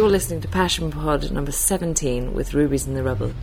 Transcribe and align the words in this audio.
You're 0.00 0.08
listening 0.08 0.40
to 0.40 0.48
Passion 0.48 0.90
Pod 0.90 1.30
number 1.30 1.52
17 1.52 2.32
with 2.32 2.54
Rubies 2.54 2.86
in 2.86 2.94
the 2.94 3.02
Rubble. 3.02 3.34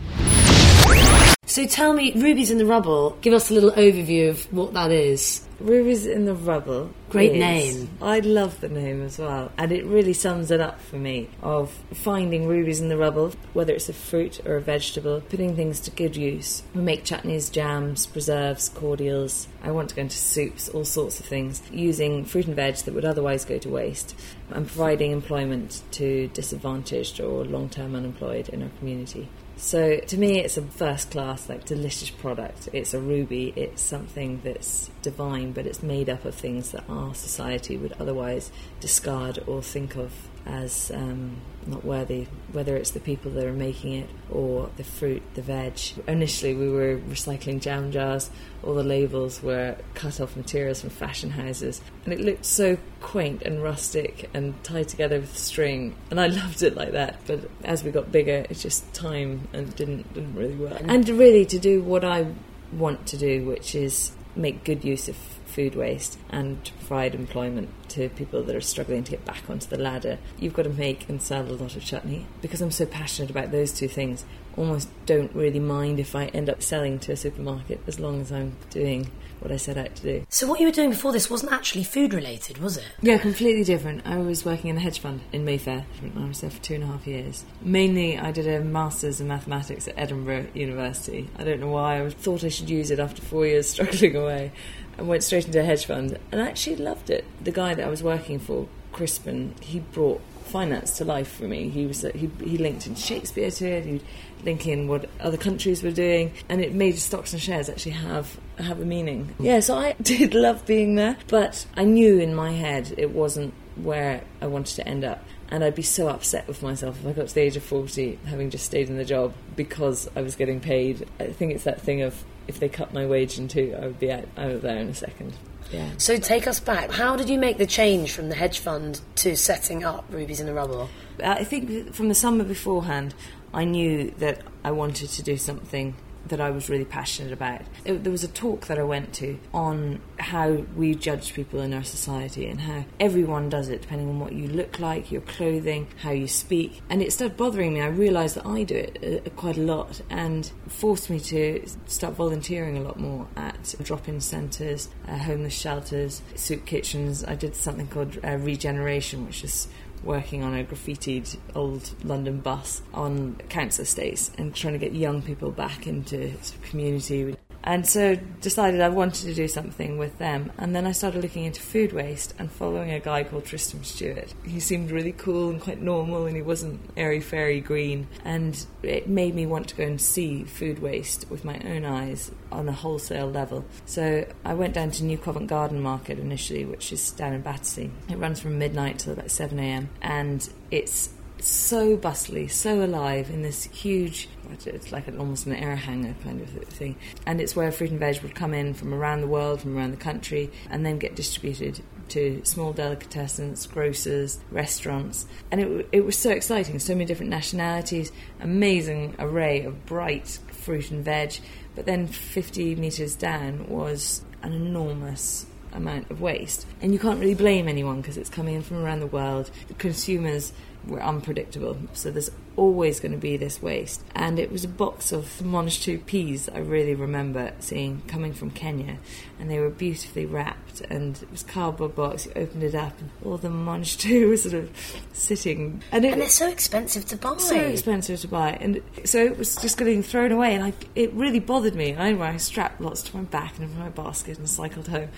So 1.57 1.65
tell 1.65 1.93
me, 1.93 2.13
Rubies 2.13 2.51
in 2.51 2.59
the 2.59 2.67
Rubble, 2.67 3.17
give 3.21 3.33
us 3.33 3.49
a 3.49 3.53
little 3.55 3.71
overview 3.71 4.29
of 4.29 4.53
what 4.53 4.75
that 4.75 4.91
is. 4.91 5.43
Rubies 5.59 6.05
in 6.05 6.25
the 6.25 6.35
Rubble. 6.35 6.91
Great 7.09 7.31
is- 7.31 7.39
name. 7.39 7.89
I 7.99 8.19
love 8.19 8.61
the 8.61 8.69
name 8.69 9.01
as 9.01 9.17
well. 9.17 9.51
And 9.57 9.71
it 9.71 9.83
really 9.83 10.13
sums 10.13 10.51
it 10.51 10.61
up 10.61 10.79
for 10.79 10.97
me 10.97 11.29
of 11.41 11.71
finding 11.95 12.45
rubies 12.45 12.79
in 12.79 12.89
the 12.89 12.95
rubble, 12.95 13.33
whether 13.53 13.73
it's 13.73 13.89
a 13.89 13.93
fruit 13.93 14.39
or 14.45 14.57
a 14.57 14.61
vegetable, 14.61 15.21
putting 15.29 15.55
things 15.55 15.79
to 15.79 15.89
good 15.89 16.15
use. 16.15 16.61
We 16.75 16.81
make 16.83 17.03
chutneys, 17.03 17.51
jams, 17.51 18.05
preserves, 18.05 18.69
cordials. 18.69 19.47
I 19.63 19.71
want 19.71 19.89
to 19.89 19.95
go 19.95 20.03
into 20.03 20.15
soups, 20.15 20.69
all 20.69 20.85
sorts 20.85 21.19
of 21.19 21.25
things, 21.25 21.63
using 21.71 22.23
fruit 22.23 22.45
and 22.45 22.55
veg 22.55 22.75
that 22.75 22.93
would 22.93 23.03
otherwise 23.03 23.45
go 23.45 23.57
to 23.57 23.69
waste 23.69 24.13
and 24.51 24.67
providing 24.67 25.11
employment 25.11 25.81
to 25.93 26.27
disadvantaged 26.35 27.19
or 27.19 27.43
long 27.43 27.67
term 27.67 27.95
unemployed 27.95 28.47
in 28.49 28.61
our 28.61 28.69
community. 28.77 29.27
So 29.57 29.97
to 29.97 30.17
me, 30.17 30.39
it's 30.39 30.55
a 30.55 30.61
first 30.61 31.11
class, 31.11 31.49
like 31.49 31.65
delicious 31.65 32.11
product. 32.11 32.69
It's 32.73 32.93
a 32.93 32.99
ruby. 32.99 33.53
It's 33.55 33.81
something 33.81 34.39
that's 34.43 34.91
divine, 35.01 35.51
but 35.51 35.65
it's 35.65 35.81
made 35.81 36.09
up 36.09 36.25
of 36.25 36.35
things 36.35 36.71
that 36.71 36.83
our 36.87 37.15
society 37.15 37.75
would 37.75 37.93
otherwise 37.99 38.51
discard 38.79 39.43
or 39.47 39.63
think 39.63 39.95
of 39.95 40.13
as 40.47 40.91
um, 40.91 41.41
not 41.65 41.83
worthy. 41.83 42.27
Whether 42.51 42.75
it's 42.77 42.91
the 42.91 42.99
people 42.99 43.31
that 43.31 43.45
are 43.45 43.53
making 43.53 43.93
it 43.93 44.09
or 44.31 44.69
the 44.77 44.83
fruit, 44.83 45.21
the 45.35 45.41
veg. 45.41 45.79
Initially, 46.07 46.53
we 46.53 46.69
were 46.69 46.97
recycling 46.97 47.61
jam 47.61 47.91
jars. 47.91 48.29
All 48.63 48.73
the 48.73 48.83
labels 48.83 49.43
were 49.43 49.75
cut 49.93 50.19
off 50.19 50.35
materials 50.35 50.81
from 50.81 50.89
fashion 50.89 51.31
houses, 51.31 51.81
and 52.05 52.13
it 52.13 52.21
looked 52.21 52.45
so 52.45 52.77
quaint 53.01 53.41
and 53.43 53.61
rustic 53.61 54.29
and 54.33 54.61
tied 54.63 54.87
together 54.87 55.19
with 55.19 55.37
string. 55.37 55.95
And 56.09 56.19
I 56.19 56.27
loved 56.41 56.63
it 56.63 56.75
like 56.75 56.91
that. 56.93 57.19
But 57.27 57.49
as 57.63 57.83
we 57.83 57.91
got 57.91 58.11
bigger, 58.11 58.45
it's 58.49 58.61
just 58.61 58.91
time 58.93 59.47
and 59.53 59.75
didn't 59.75 60.13
didn't 60.13 60.35
really 60.35 60.55
work. 60.55 60.81
And 60.83 61.07
really, 61.09 61.45
to 61.45 61.59
do 61.59 61.81
what 61.83 62.03
I 62.03 62.27
want 62.71 63.07
to 63.07 63.17
do, 63.17 63.45
which 63.45 63.75
is 63.75 64.11
make 64.35 64.63
good 64.63 64.83
use 64.85 65.09
of 65.09 65.17
food 65.47 65.75
waste 65.75 66.17
and 66.29 66.63
to 66.65 66.73
provide 66.73 67.15
employment 67.15 67.69
to 67.89 68.09
people 68.09 68.43
that 68.43 68.55
are 68.55 68.61
struggling 68.61 69.03
to 69.05 69.11
get 69.11 69.25
back 69.25 69.49
onto 69.49 69.67
the 69.67 69.77
ladder. 69.77 70.17
You've 70.37 70.53
got 70.53 70.63
to 70.63 70.69
make 70.69 71.07
and 71.09 71.21
sell 71.21 71.43
a 71.43 71.53
lot 71.53 71.75
of 71.75 71.83
chutney. 71.83 72.25
Because 72.41 72.61
I'm 72.61 72.71
so 72.71 72.85
passionate 72.85 73.31
about 73.31 73.51
those 73.51 73.71
two 73.71 73.87
things, 73.87 74.25
almost 74.55 74.89
don't 75.05 75.33
really 75.33 75.59
mind 75.59 75.99
if 75.99 76.15
I 76.15 76.25
end 76.27 76.49
up 76.49 76.61
selling 76.61 76.99
to 76.99 77.11
a 77.11 77.17
supermarket 77.17 77.81
as 77.87 77.99
long 77.99 78.21
as 78.21 78.31
I'm 78.31 78.55
doing 78.69 79.11
what 79.39 79.51
I 79.51 79.57
set 79.57 79.77
out 79.77 79.95
to 79.95 80.03
do. 80.03 80.25
So 80.29 80.47
what 80.47 80.59
you 80.59 80.67
were 80.67 80.71
doing 80.71 80.89
before 80.89 81.11
this 81.11 81.29
wasn't 81.29 81.51
actually 81.51 81.83
food 81.83 82.13
related, 82.13 82.57
was 82.57 82.77
it? 82.77 82.85
Yeah, 83.01 83.17
completely 83.17 83.63
different. 83.63 84.05
I 84.05 84.17
was 84.17 84.45
working 84.45 84.69
in 84.69 84.77
a 84.77 84.79
hedge 84.79 84.99
fund 84.99 85.21
in 85.31 85.45
Mayfair. 85.45 85.85
I 86.15 86.27
was 86.27 86.41
there 86.41 86.49
for 86.49 86.61
two 86.61 86.75
and 86.75 86.83
a 86.83 86.87
half 86.87 87.07
years. 87.07 87.43
Mainly, 87.61 88.17
I 88.17 88.31
did 88.31 88.47
a 88.47 88.63
master's 88.63 89.21
in 89.21 89.27
mathematics 89.27 89.87
at 89.87 89.97
Edinburgh 89.97 90.47
University. 90.53 91.29
I 91.37 91.43
don't 91.43 91.59
know 91.59 91.69
why. 91.69 92.01
I 92.03 92.09
thought 92.09 92.43
I 92.43 92.49
should 92.49 92.69
use 92.69 92.91
it 92.91 92.99
after 92.99 93.21
four 93.21 93.45
years 93.45 93.69
struggling 93.71 94.15
away. 94.15 94.51
I 94.97 95.03
went 95.03 95.23
straight 95.23 95.45
into 95.45 95.59
a 95.59 95.63
hedge 95.63 95.85
fund 95.85 96.17
and 96.31 96.41
I 96.41 96.47
actually 96.47 96.77
loved 96.77 97.09
it. 97.09 97.25
The 97.43 97.51
guy 97.51 97.75
that 97.75 97.85
I 97.85 97.89
was 97.89 98.01
working 98.01 98.39
for, 98.39 98.67
Crispin, 98.91 99.53
he 99.61 99.79
brought 99.79 100.21
finance 100.47 100.97
to 100.97 101.05
life 101.05 101.31
for 101.31 101.43
me. 101.43 101.69
He 101.69 101.85
was 101.85 102.01
he, 102.01 102.29
he 102.43 102.57
linked 102.57 102.87
in 102.87 102.95
Shakespeare 102.95 103.51
to 103.51 103.65
it. 103.67 103.85
He'd 103.85 104.03
link 104.43 104.67
in 104.67 104.87
what 104.87 105.09
other 105.19 105.37
countries 105.37 105.83
were 105.83 105.91
doing, 105.91 106.33
and 106.49 106.61
it 106.61 106.73
made 106.73 106.97
stocks 106.97 107.33
and 107.33 107.41
shares 107.41 107.69
actually 107.69 107.93
have 107.93 108.39
have 108.57 108.81
a 108.81 108.85
meaning. 108.85 109.35
Yeah, 109.39 109.59
so 109.59 109.75
I 109.75 109.93
did 110.01 110.33
love 110.33 110.65
being 110.65 110.95
there, 110.95 111.17
but 111.27 111.65
I 111.75 111.83
knew 111.83 112.19
in 112.19 112.33
my 112.33 112.51
head 112.51 112.93
it 112.97 113.11
wasn't 113.11 113.53
where 113.75 114.23
I 114.41 114.47
wanted 114.47 114.75
to 114.75 114.87
end 114.87 115.03
up. 115.03 115.23
And 115.49 115.63
I'd 115.63 115.75
be 115.75 115.81
so 115.81 116.09
upset 116.09 116.45
with 116.47 116.61
myself 116.61 116.99
if 116.99 117.07
I 117.07 117.13
got 117.13 117.29
to 117.29 117.35
the 117.35 117.41
age 117.41 117.55
of 117.55 117.63
40 117.63 118.19
having 118.25 118.49
just 118.49 118.65
stayed 118.65 118.89
in 118.89 118.97
the 118.97 119.05
job 119.05 119.33
because 119.55 120.09
I 120.13 120.21
was 120.21 120.35
getting 120.35 120.59
paid. 120.59 121.07
I 121.21 121.27
think 121.27 121.53
it's 121.53 121.63
that 121.63 121.79
thing 121.79 122.01
of 122.01 122.21
if 122.47 122.59
they 122.59 122.69
cut 122.69 122.93
my 122.93 123.05
wage 123.05 123.37
in 123.37 123.47
two, 123.47 123.75
I 123.77 123.87
would 123.87 123.99
be 123.99 124.11
out, 124.11 124.25
out 124.37 124.51
of 124.51 124.61
there 124.61 124.77
in 124.77 124.89
a 124.89 124.93
second. 124.93 125.33
Yeah. 125.71 125.89
So 125.97 126.17
take 126.17 126.47
us 126.47 126.59
back. 126.59 126.91
How 126.91 127.15
did 127.15 127.29
you 127.29 127.37
make 127.37 127.57
the 127.57 127.65
change 127.65 128.13
from 128.13 128.29
the 128.29 128.35
hedge 128.35 128.59
fund 128.59 129.01
to 129.15 129.35
setting 129.35 129.83
up 129.83 130.05
Rubies 130.09 130.39
in 130.39 130.45
the 130.45 130.53
Rubble? 130.53 130.89
Uh, 131.21 131.35
I 131.39 131.43
think 131.43 131.93
from 131.93 132.07
the 132.07 132.15
summer 132.15 132.43
beforehand, 132.43 133.13
I 133.53 133.65
knew 133.65 134.11
that 134.19 134.41
I 134.63 134.71
wanted 134.71 135.09
to 135.09 135.23
do 135.23 135.37
something 135.37 135.95
that 136.29 136.41
I 136.41 136.49
was 136.49 136.69
really 136.69 136.85
passionate 136.85 137.33
about. 137.33 137.61
It, 137.85 138.03
there 138.03 138.11
was 138.11 138.23
a 138.23 138.27
talk 138.27 138.67
that 138.67 138.79
I 138.79 138.83
went 138.83 139.13
to 139.15 139.39
on 139.53 140.01
how 140.19 140.51
we 140.75 140.95
judge 140.95 141.33
people 141.33 141.61
in 141.61 141.73
our 141.73 141.83
society 141.83 142.47
and 142.47 142.61
how 142.61 142.85
everyone 142.99 143.49
does 143.49 143.69
it 143.69 143.81
depending 143.81 144.09
on 144.09 144.19
what 144.19 144.33
you 144.33 144.47
look 144.47 144.79
like, 144.79 145.11
your 145.11 145.21
clothing, 145.21 145.87
how 145.97 146.11
you 146.11 146.27
speak. 146.27 146.81
And 146.89 147.01
it 147.01 147.13
started 147.13 147.37
bothering 147.37 147.73
me. 147.73 147.81
I 147.81 147.87
realised 147.87 148.35
that 148.35 148.45
I 148.45 148.63
do 148.63 148.75
it 148.75 149.23
uh, 149.25 149.29
quite 149.31 149.57
a 149.57 149.61
lot 149.61 150.01
and 150.09 150.51
forced 150.67 151.09
me 151.09 151.19
to 151.19 151.65
start 151.85 152.15
volunteering 152.15 152.77
a 152.77 152.81
lot 152.81 152.99
more 152.99 153.27
at 153.35 153.75
drop 153.83 154.07
in 154.07 154.21
centres, 154.21 154.89
uh, 155.07 155.17
homeless 155.17 155.53
shelters, 155.53 156.21
soup 156.35 156.65
kitchens. 156.65 157.23
I 157.23 157.35
did 157.35 157.55
something 157.55 157.87
called 157.87 158.17
uh, 158.23 158.37
Regeneration, 158.37 159.25
which 159.25 159.43
is 159.43 159.67
working 160.03 160.43
on 160.43 160.55
a 160.55 160.63
graffitied 160.63 161.37
old 161.55 161.91
London 162.03 162.39
bus 162.39 162.81
on 162.93 163.35
council 163.49 163.83
estates 163.83 164.31
and 164.37 164.53
trying 164.53 164.73
to 164.73 164.79
get 164.79 164.93
young 164.93 165.21
people 165.21 165.51
back 165.51 165.87
into 165.87 166.33
community. 166.63 167.35
And 167.67 167.85
so 167.85 168.15
decided 168.39 168.79
I 168.79 168.87
wanted 168.87 169.25
to 169.25 169.33
do 169.33 169.49
something 169.49 169.97
with 169.97 170.17
them. 170.19 170.53
And 170.57 170.73
then 170.73 170.87
I 170.87 170.93
started 170.93 171.21
looking 171.21 171.43
into 171.43 171.61
food 171.61 171.91
waste 171.91 172.33
and 172.39 172.49
following 172.49 172.91
a 172.91 172.99
guy 173.01 173.25
called 173.25 173.43
Tristram 173.43 173.83
Stuart. 173.83 174.33
He 174.45 174.61
seemed 174.61 174.89
really 174.89 175.11
cool 175.11 175.49
and 175.49 175.59
quite 175.59 175.81
normal 175.81 176.27
and 176.27 176.35
he 176.37 176.41
wasn't 176.41 176.79
airy 176.95 177.19
fairy 177.19 177.59
green. 177.59 178.07
And 178.23 178.65
it 178.83 179.09
made 179.09 179.35
me 179.35 179.45
want 179.45 179.67
to 179.67 179.75
go 179.75 179.83
and 179.83 179.99
see 179.99 180.45
food 180.45 180.79
waste 180.79 181.29
with 181.29 181.43
my 181.43 181.59
own 181.65 181.83
eyes 181.83 182.31
on 182.53 182.69
a 182.69 182.71
wholesale 182.71 183.29
level. 183.29 183.65
So 183.85 184.25
I 184.45 184.53
went 184.53 184.73
down 184.73 184.91
to 184.91 185.03
New 185.03 185.17
Covent 185.17 185.47
Garden 185.47 185.81
Market 185.81 186.19
initially, 186.19 186.63
which 186.63 186.93
is 186.93 187.11
down 187.11 187.33
in 187.33 187.41
Battersea. 187.41 187.91
It 188.07 188.17
runs 188.17 188.39
from 188.39 188.57
midnight 188.57 188.99
till 188.99 189.11
about 189.11 189.29
7 189.29 189.59
a.m. 189.59 189.89
and 190.01 190.47
it's 190.71 191.09
so 191.39 191.95
bustly, 191.97 192.47
so 192.47 192.83
alive 192.83 193.29
in 193.29 193.41
this 193.41 193.65
huge, 193.65 194.29
it's 194.51 194.91
like 194.91 195.07
an, 195.07 195.17
almost 195.17 195.45
an 195.45 195.53
air 195.53 195.75
hangar 195.75 196.15
kind 196.23 196.41
of 196.41 196.49
thing. 196.49 196.95
And 197.25 197.39
it's 197.41 197.55
where 197.55 197.71
fruit 197.71 197.91
and 197.91 197.99
veg 197.99 198.21
would 198.21 198.35
come 198.35 198.53
in 198.53 198.73
from 198.73 198.93
around 198.93 199.21
the 199.21 199.27
world, 199.27 199.61
from 199.61 199.77
around 199.77 199.91
the 199.91 199.97
country, 199.97 200.51
and 200.69 200.85
then 200.85 200.97
get 200.97 201.15
distributed 201.15 201.81
to 202.09 202.41
small 202.43 202.73
delicatessens, 202.73 203.69
grocers, 203.71 204.39
restaurants. 204.51 205.25
And 205.51 205.61
it, 205.61 205.89
it 205.91 206.05
was 206.05 206.17
so 206.17 206.31
exciting, 206.31 206.79
so 206.79 206.93
many 206.93 207.05
different 207.05 207.29
nationalities, 207.29 208.11
amazing 208.39 209.15
array 209.19 209.63
of 209.63 209.85
bright 209.85 210.39
fruit 210.51 210.91
and 210.91 211.03
veg. 211.03 211.35
But 211.75 211.85
then 211.85 212.07
50 212.07 212.75
metres 212.75 213.15
down 213.15 213.67
was 213.67 214.23
an 214.41 214.53
enormous 214.53 215.45
amount 215.73 216.09
of 216.09 216.21
waste. 216.21 216.65
And 216.81 216.91
you 216.93 216.99
can't 216.99 217.19
really 217.19 217.35
blame 217.35 217.67
anyone 217.67 218.01
because 218.01 218.17
it's 218.17 218.29
coming 218.29 218.55
in 218.55 218.61
from 218.61 218.83
around 218.83 218.99
the 218.99 219.07
world. 219.07 219.51
The 219.67 219.73
consumers 219.75 220.53
were 220.87 221.01
unpredictable, 221.01 221.77
so 221.93 222.11
there's 222.11 222.31
always 222.55 222.99
going 222.99 223.11
to 223.11 223.17
be 223.17 223.37
this 223.37 223.61
waste. 223.61 224.03
And 224.15 224.39
it 224.39 224.51
was 224.51 224.63
a 224.63 224.67
box 224.67 225.11
of 225.11 225.25
Monash 225.43 226.05
peas 226.05 226.49
I 226.49 226.59
really 226.59 226.95
remember 226.95 227.53
seeing 227.59 228.01
coming 228.07 228.33
from 228.33 228.51
Kenya, 228.51 228.97
and 229.39 229.49
they 229.49 229.59
were 229.59 229.69
beautifully 229.69 230.25
wrapped. 230.25 230.81
And 230.81 231.21
it 231.21 231.31
was 231.31 231.43
cardboard 231.43 231.95
box. 231.95 232.25
You 232.25 232.33
opened 232.35 232.63
it 232.63 232.75
up, 232.75 232.99
and 232.99 233.09
all 233.23 233.37
the 233.37 233.49
Monash 233.49 234.27
was 234.29 234.43
sort 234.43 234.55
of 234.55 234.71
sitting. 235.13 235.81
And, 235.91 236.03
it, 236.05 236.13
and 236.13 236.21
they're 236.21 236.29
so 236.29 236.49
expensive 236.49 237.05
to 237.07 237.17
buy. 237.17 237.37
So 237.37 237.55
expensive 237.55 238.19
to 238.21 238.27
buy, 238.27 238.51
and 238.53 238.81
so 239.05 239.23
it 239.23 239.37
was 239.37 239.55
just 239.55 239.77
getting 239.77 240.03
thrown 240.03 240.31
away. 240.31 240.55
And 240.55 240.63
I, 240.63 240.73
it 240.95 241.13
really 241.13 241.39
bothered 241.39 241.75
me. 241.75 241.95
I, 241.95 242.09
I 242.09 242.37
strapped 242.37 242.81
lots 242.81 243.01
to 243.03 243.17
my 243.17 243.23
back 243.23 243.55
and 243.55 243.65
into 243.65 243.79
my 243.79 243.89
basket 243.89 244.37
and 244.37 244.49
cycled 244.49 244.87
home 244.87 245.09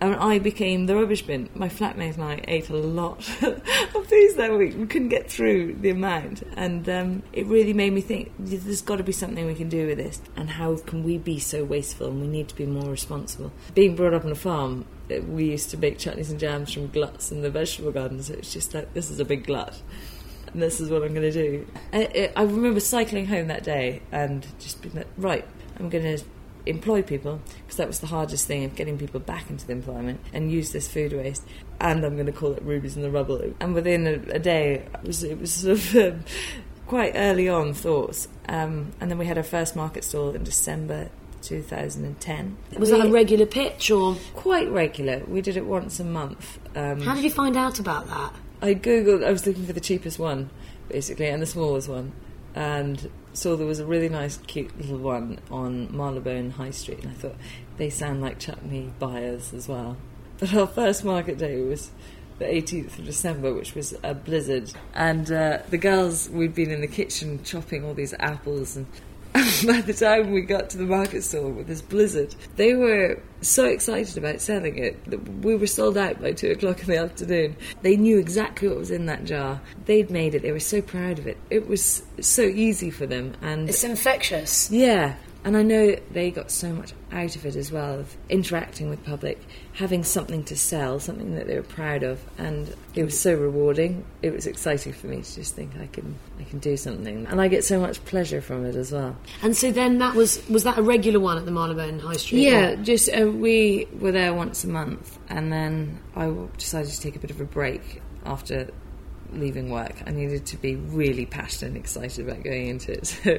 and 0.00 0.16
I 0.16 0.38
became 0.38 0.86
the 0.86 0.96
rubbish 0.96 1.22
bin. 1.22 1.48
My 1.54 1.68
flatmate 1.68 2.14
and 2.14 2.24
I 2.24 2.44
ate 2.48 2.68
a 2.68 2.76
lot 2.76 3.18
of 3.42 4.08
these 4.10 4.34
that 4.36 4.56
week. 4.56 4.76
We 4.76 4.86
couldn't 4.86 5.08
get 5.08 5.30
through 5.30 5.74
the 5.74 5.90
amount, 5.90 6.42
and 6.56 6.88
um, 6.88 7.22
it 7.32 7.46
really 7.46 7.72
made 7.72 7.92
me 7.92 8.00
think: 8.00 8.32
there's 8.38 8.82
got 8.82 8.96
to 8.96 9.04
be 9.04 9.12
something 9.12 9.46
we 9.46 9.54
can 9.54 9.68
do 9.68 9.86
with 9.86 9.98
this, 9.98 10.20
and 10.36 10.50
how 10.50 10.76
can 10.76 11.04
we 11.04 11.18
be 11.18 11.38
so 11.38 11.64
wasteful? 11.64 12.08
And 12.08 12.20
we 12.20 12.26
need 12.26 12.48
to 12.48 12.54
be 12.54 12.66
more 12.66 12.90
responsible. 12.90 13.52
Being 13.74 13.96
brought 13.96 14.14
up 14.14 14.24
on 14.24 14.32
a 14.32 14.36
farm, 14.36 14.84
uh, 15.10 15.20
we 15.22 15.50
used 15.50 15.70
to 15.70 15.76
make 15.76 15.98
chutneys 15.98 16.30
and 16.30 16.40
jams 16.40 16.72
from 16.72 16.88
gluts 16.88 17.30
in 17.30 17.42
the 17.42 17.50
vegetable 17.50 17.92
garden, 17.92 18.22
so 18.22 18.34
it's 18.34 18.52
just 18.52 18.74
like 18.74 18.92
this 18.94 19.10
is 19.10 19.20
a 19.20 19.24
big 19.24 19.46
glut. 19.46 19.80
And 20.52 20.62
this 20.62 20.80
is 20.80 20.88
what 20.88 21.02
I'm 21.02 21.14
going 21.14 21.32
to 21.32 21.32
do. 21.32 21.66
I 21.92 22.42
remember 22.42 22.78
cycling 22.78 23.26
home 23.26 23.48
that 23.48 23.64
day 23.64 24.02
and 24.12 24.46
just 24.60 24.80
being 24.82 24.94
like, 24.94 25.08
right, 25.16 25.44
I'm 25.80 25.88
going 25.88 26.04
to 26.04 26.24
employ 26.66 27.02
people 27.02 27.40
because 27.62 27.76
that 27.76 27.86
was 27.86 28.00
the 28.00 28.06
hardest 28.06 28.46
thing 28.46 28.64
of 28.64 28.74
getting 28.74 28.98
people 28.98 29.20
back 29.20 29.50
into 29.50 29.66
the 29.66 29.72
employment 29.72 30.20
and 30.32 30.50
use 30.50 30.72
this 30.72 30.88
food 30.88 31.12
waste. 31.12 31.44
And 31.80 32.04
I'm 32.04 32.14
going 32.14 32.26
to 32.26 32.32
call 32.32 32.52
it 32.52 32.62
rubies 32.62 32.96
in 32.96 33.02
the 33.02 33.10
rubble. 33.10 33.42
And 33.60 33.74
within 33.74 34.06
a, 34.06 34.34
a 34.34 34.38
day, 34.38 34.86
it 34.94 35.06
was, 35.06 35.22
it 35.24 35.38
was 35.38 35.52
sort 35.52 35.78
of 35.78 35.96
um, 36.14 36.24
quite 36.86 37.12
early 37.14 37.48
on 37.48 37.74
thoughts. 37.74 38.28
Um, 38.48 38.92
and 39.00 39.10
then 39.10 39.18
we 39.18 39.26
had 39.26 39.36
our 39.38 39.44
first 39.44 39.76
market 39.76 40.04
stall 40.04 40.30
in 40.30 40.44
December 40.44 41.10
2010. 41.42 42.56
Was 42.78 42.90
that 42.90 43.04
a 43.04 43.10
regular 43.10 43.46
pitch 43.46 43.90
or 43.90 44.16
quite 44.34 44.68
regular? 44.70 45.22
We 45.26 45.40
did 45.40 45.56
it 45.56 45.66
once 45.66 46.00
a 46.00 46.04
month. 46.04 46.58
Um, 46.74 47.00
How 47.00 47.14
did 47.14 47.24
you 47.24 47.30
find 47.30 47.56
out 47.56 47.78
about 47.78 48.08
that? 48.08 48.34
I 48.62 48.74
googled. 48.74 49.24
I 49.24 49.30
was 49.30 49.46
looking 49.46 49.66
for 49.66 49.74
the 49.74 49.80
cheapest 49.80 50.18
one, 50.18 50.50
basically, 50.88 51.26
and 51.26 51.42
the 51.42 51.46
smallest 51.46 51.88
one, 51.88 52.12
and 52.54 53.10
so 53.32 53.56
there 53.56 53.66
was 53.66 53.80
a 53.80 53.86
really 53.86 54.08
nice, 54.08 54.36
cute 54.46 54.76
little 54.78 54.98
one 54.98 55.40
on 55.50 55.94
Marylebone 55.94 56.50
High 56.50 56.70
Street, 56.70 57.00
and 57.02 57.10
I 57.10 57.14
thought 57.14 57.36
they 57.76 57.90
sound 57.90 58.20
like 58.20 58.38
chutney 58.38 58.92
buyers 58.98 59.52
as 59.52 59.68
well. 59.68 59.96
But 60.40 60.52
our 60.52 60.66
first 60.66 61.04
market 61.04 61.38
day 61.38 61.60
was 61.60 61.92
the 62.40 62.44
18th 62.44 62.98
of 62.98 63.04
December, 63.04 63.54
which 63.54 63.76
was 63.76 63.94
a 64.02 64.14
blizzard, 64.14 64.72
and 64.92 65.30
uh, 65.30 65.58
the 65.70 65.78
girls 65.78 66.28
we'd 66.28 66.56
been 66.56 66.72
in 66.72 66.80
the 66.80 66.88
kitchen 66.88 67.42
chopping 67.44 67.84
all 67.84 67.94
these 67.94 68.14
apples 68.18 68.76
and. 68.76 68.86
By 69.66 69.80
the 69.80 69.92
time 69.92 70.30
we 70.30 70.42
got 70.42 70.70
to 70.70 70.78
the 70.78 70.84
market 70.84 71.24
stall 71.24 71.50
with 71.50 71.66
this 71.66 71.82
blizzard, 71.82 72.36
they 72.54 72.74
were 72.74 73.20
so 73.40 73.64
excited 73.64 74.16
about 74.16 74.40
selling 74.40 74.78
it 74.78 75.04
that 75.10 75.18
we 75.44 75.56
were 75.56 75.66
sold 75.66 75.98
out 75.98 76.20
by 76.22 76.30
two 76.32 76.52
o'clock 76.52 76.80
in 76.80 76.86
the 76.86 76.96
afternoon. 76.98 77.56
They 77.82 77.96
knew 77.96 78.18
exactly 78.18 78.68
what 78.68 78.78
was 78.78 78.92
in 78.92 79.06
that 79.06 79.24
jar. 79.24 79.60
They'd 79.86 80.08
made 80.08 80.36
it. 80.36 80.42
They 80.42 80.52
were 80.52 80.60
so 80.60 80.80
proud 80.80 81.18
of 81.18 81.26
it. 81.26 81.36
It 81.50 81.66
was 81.66 82.02
so 82.20 82.42
easy 82.42 82.90
for 82.90 83.06
them, 83.06 83.34
and 83.42 83.68
It's 83.68 83.82
infectious. 83.82 84.70
yeah, 84.70 85.16
and 85.44 85.56
I 85.56 85.62
know 85.62 85.96
they 86.10 86.30
got 86.30 86.50
so 86.50 86.72
much 86.72 86.92
out 87.12 87.36
of 87.36 87.44
it 87.46 87.54
as 87.56 87.70
well, 87.70 88.00
of 88.00 88.16
interacting 88.28 88.90
with 88.90 89.04
public, 89.04 89.38
having 89.74 90.02
something 90.04 90.42
to 90.44 90.56
sell, 90.56 90.98
something 90.98 91.34
that 91.34 91.46
they 91.46 91.56
were 91.56 91.62
proud 91.62 92.02
of, 92.02 92.20
and 92.38 92.74
it 92.94 93.04
was 93.04 93.18
so 93.18 93.34
rewarding. 93.34 94.04
It 94.22 94.32
was 94.32 94.46
exciting 94.46 94.92
for 94.92 95.06
me 95.08 95.22
to 95.22 95.34
just 95.34 95.54
think 95.54 95.72
I 95.80 95.86
can 95.86 96.16
I 96.40 96.44
can 96.44 96.58
do 96.58 96.76
something, 96.76 97.26
and 97.26 97.40
I 97.40 97.48
get 97.48 97.64
so 97.64 97.78
much 97.80 98.04
pleasure 98.04 98.40
from 98.40 98.64
it 98.64 98.74
as 98.74 98.90
well. 98.90 99.16
And 99.42 99.56
so 99.56 99.70
then 99.70 99.98
that 99.98 100.14
was 100.14 100.46
was 100.48 100.64
that 100.64 100.78
a 100.78 100.82
regular 100.82 101.20
one 101.20 101.38
at 101.38 101.44
the 101.44 101.50
Marylebone 101.52 101.98
High 102.00 102.16
Street? 102.16 102.40
Yeah, 102.42 102.70
Or- 102.72 102.76
just 102.76 103.08
uh, 103.14 103.26
we 103.30 103.86
were 104.00 104.12
there 104.12 104.34
once 104.34 104.64
a 104.64 104.68
month, 104.68 105.18
and 105.28 105.52
then 105.52 106.00
I 106.16 106.32
decided 106.58 106.90
to 106.90 107.00
take 107.00 107.16
a 107.16 107.18
bit 107.18 107.30
of 107.30 107.40
a 107.40 107.44
break 107.44 108.00
after 108.24 108.68
leaving 109.32 109.70
work. 109.70 109.94
I 110.06 110.10
needed 110.10 110.46
to 110.46 110.56
be 110.56 110.76
really 110.76 111.26
passionate 111.26 111.68
and 111.68 111.76
excited 111.76 112.28
about 112.28 112.42
going 112.42 112.68
into 112.68 112.92
it. 112.92 113.04
So, 113.24 113.38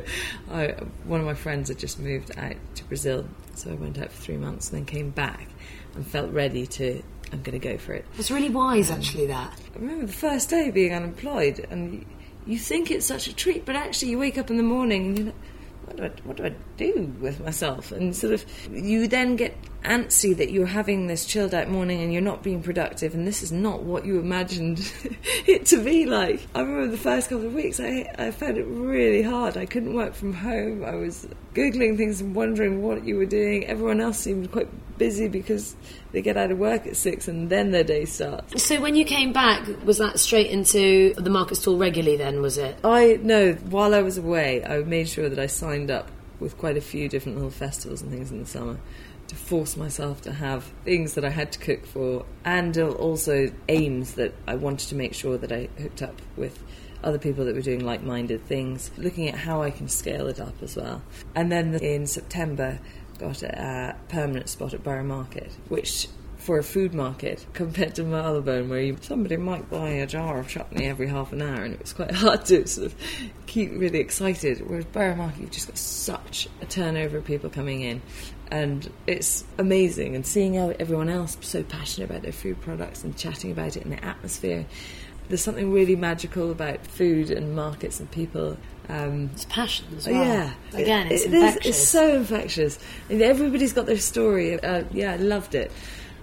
I, 0.51 0.67
one 1.05 1.19
of 1.19 1.25
my 1.25 1.33
friends 1.33 1.69
had 1.69 1.77
just 1.77 1.99
moved 1.99 2.31
out 2.37 2.55
to 2.75 2.83
Brazil, 2.85 3.25
so 3.55 3.71
I 3.71 3.75
went 3.75 3.99
out 3.99 4.11
for 4.11 4.21
three 4.21 4.37
months 4.37 4.69
and 4.69 4.79
then 4.79 4.85
came 4.85 5.09
back 5.11 5.47
and 5.95 6.05
felt 6.05 6.31
ready 6.31 6.65
to. 6.67 7.01
I'm 7.31 7.41
going 7.41 7.59
to 7.59 7.67
go 7.67 7.77
for 7.77 7.93
it. 7.93 8.05
It's 8.17 8.29
really 8.29 8.49
wise, 8.49 8.91
actually. 8.91 9.27
That 9.27 9.59
I 9.75 9.79
remember 9.79 10.05
the 10.05 10.13
first 10.13 10.49
day 10.49 10.69
being 10.71 10.93
unemployed, 10.93 11.65
and 11.69 11.93
you, 11.93 12.05
you 12.45 12.57
think 12.59 12.91
it's 12.91 13.05
such 13.05 13.27
a 13.27 13.35
treat, 13.35 13.65
but 13.65 13.75
actually 13.75 14.11
you 14.11 14.19
wake 14.19 14.37
up 14.37 14.49
in 14.49 14.57
the 14.57 14.63
morning 14.63 15.07
and 15.07 15.17
you're 15.17 15.27
like, 15.27 15.35
what 15.85 15.97
do 15.97 16.03
I, 16.03 16.11
what 16.23 16.37
do 16.37 16.45
I 16.45 16.55
do 16.77 17.13
with 17.19 17.39
myself? 17.39 17.91
And 17.91 18.15
sort 18.15 18.33
of, 18.33 18.45
you 18.71 19.07
then 19.07 19.35
get 19.35 19.55
antsy 19.83 20.35
that 20.37 20.51
you're 20.51 20.65
having 20.65 21.07
this 21.07 21.25
chilled 21.25 21.53
out 21.53 21.69
morning 21.69 22.01
and 22.01 22.11
you're 22.11 22.21
not 22.21 22.43
being 22.43 22.61
productive, 22.61 23.13
and 23.13 23.27
this 23.27 23.43
is 23.43 23.51
not 23.51 23.83
what 23.83 24.05
you 24.05 24.19
imagined 24.19 24.91
it 25.47 25.65
to 25.67 25.83
be 25.83 26.05
like. 26.05 26.45
I 26.55 26.61
remember 26.61 26.87
the 26.87 26.97
first 26.97 27.29
couple 27.29 27.45
of 27.45 27.53
weeks, 27.53 27.79
I, 27.79 28.11
I 28.17 28.31
found 28.31 28.57
it 28.57 28.65
really 28.65 29.21
hard. 29.21 29.57
I 29.57 29.65
couldn't 29.65 29.93
work 29.93 30.15
from 30.15 30.33
home. 30.33 30.83
I 30.83 30.95
was 30.95 31.27
googling 31.55 31.97
things 31.97 32.21
and 32.21 32.35
wondering 32.35 32.83
what 32.83 33.05
you 33.05 33.15
were 33.15 33.25
doing. 33.25 33.65
Everyone 33.65 34.01
else 34.01 34.19
seemed 34.19 34.51
quite 34.51 34.67
busy 34.97 35.27
because 35.27 35.75
they 36.11 36.21
get 36.21 36.37
out 36.37 36.51
of 36.51 36.57
work 36.57 36.85
at 36.85 36.95
six 36.95 37.27
and 37.27 37.49
then 37.49 37.71
their 37.71 37.83
day 37.83 38.05
starts. 38.05 38.63
So 38.63 38.79
when 38.79 38.95
you 38.95 39.05
came 39.05 39.33
back, 39.33 39.67
was 39.83 39.97
that 39.97 40.19
straight 40.19 40.51
into 40.51 41.13
the 41.15 41.29
market 41.29 41.55
stall 41.55 41.77
regularly? 41.77 42.17
Then 42.17 42.41
was 42.41 42.57
it? 42.57 42.77
I 42.83 43.19
know 43.21 43.53
while 43.53 43.95
I 43.95 44.01
was 44.01 44.17
away, 44.17 44.63
I 44.63 44.79
made 44.79 45.09
sure 45.09 45.29
that 45.29 45.39
I 45.39 45.47
signed 45.47 45.89
up 45.89 46.11
with 46.39 46.57
quite 46.57 46.77
a 46.77 46.81
few 46.81 47.07
different 47.07 47.37
little 47.37 47.51
festivals 47.51 48.01
and 48.01 48.11
things 48.11 48.31
in 48.31 48.39
the 48.39 48.45
summer 48.45 48.77
to 49.27 49.35
force 49.35 49.75
myself 49.75 50.21
to 50.21 50.31
have 50.31 50.63
things 50.83 51.15
that 51.15 51.25
I 51.25 51.29
had 51.29 51.51
to 51.53 51.59
cook 51.59 51.85
for 51.85 52.25
and 52.43 52.77
also 52.77 53.51
aims 53.67 54.15
that 54.15 54.33
I 54.47 54.55
wanted 54.55 54.89
to 54.89 54.95
make 54.95 55.13
sure 55.13 55.37
that 55.37 55.51
I 55.51 55.69
hooked 55.81 56.01
up 56.01 56.21
with 56.37 56.61
other 57.05 57.19
people 57.19 57.45
that 57.45 57.55
were 57.55 57.61
doing 57.61 57.85
like 57.85 58.03
minded 58.03 58.45
things, 58.45 58.91
looking 58.97 59.29
at 59.29 59.35
how 59.35 59.61
I 59.61 59.71
can 59.71 59.87
scale 59.87 60.27
it 60.27 60.39
up 60.39 60.55
as 60.61 60.75
well. 60.75 61.01
And 61.35 61.51
then 61.51 61.75
in 61.75 62.07
September, 62.07 62.79
got 63.19 63.43
a 63.43 63.95
permanent 64.09 64.49
spot 64.49 64.73
at 64.73 64.83
Borough 64.83 65.03
Market, 65.03 65.51
which 65.69 66.07
for 66.37 66.59
a 66.59 66.63
food 66.63 66.93
market 66.93 67.45
compared 67.53 67.95
to 67.95 68.03
Marylebone, 68.03 68.69
where 68.69 68.81
you, 68.81 68.97
somebody 69.01 69.37
might 69.37 69.69
buy 69.69 69.89
a 69.89 70.07
jar 70.07 70.39
of 70.39 70.47
chutney 70.47 70.85
every 70.85 71.07
half 71.07 71.31
an 71.33 71.41
hour, 71.41 71.63
and 71.63 71.73
it 71.73 71.81
was 71.81 71.93
quite 71.93 72.11
hard 72.15 72.45
to 72.45 72.67
sort 72.67 72.87
of 72.87 72.95
keep 73.45 73.71
really 73.71 73.99
excited. 73.99 74.61
Whereas 74.67 74.85
Borough 74.85 75.15
Market, 75.15 75.41
you've 75.41 75.51
just 75.51 75.67
got 75.67 75.77
such 75.77 76.47
a 76.61 76.65
turnover 76.65 77.17
of 77.17 77.25
people 77.25 77.49
coming 77.49 77.81
in, 77.81 78.01
and 78.51 78.89
it's 79.07 79.43
amazing. 79.57 80.15
And 80.15 80.25
seeing 80.25 80.55
how 80.55 80.69
everyone 80.79 81.09
else 81.09 81.37
so 81.41 81.63
passionate 81.63 82.09
about 82.09 82.21
their 82.21 82.31
food 82.31 82.61
products 82.61 83.03
and 83.03 83.17
chatting 83.17 83.51
about 83.51 83.77
it 83.77 83.83
in 83.83 83.89
the 83.89 84.03
atmosphere. 84.03 84.65
There's 85.29 85.41
something 85.41 85.71
really 85.71 85.95
magical 85.95 86.51
about 86.51 86.85
food 86.85 87.31
and 87.31 87.55
markets 87.55 87.99
and 87.99 88.09
people. 88.11 88.57
Um, 88.89 89.31
It's 89.33 89.45
passion 89.45 89.85
as 89.97 90.07
Oh, 90.07 90.11
well. 90.11 90.23
yeah. 90.23 90.53
Again, 90.73 91.07
it's 91.11 91.23
It 91.25 91.33
is- 91.33 91.41
infectious. 91.43 91.65
it's 91.79 91.87
so 91.87 92.15
infectious. 92.15 92.79
And 93.09 93.21
everybody's 93.21 93.73
got 93.73 93.87
their 93.87 93.97
story. 93.97 94.59
Uh, 94.61 94.83
yeah, 94.91 95.13
I 95.13 95.17
loved 95.17 95.55
it. 95.55 95.71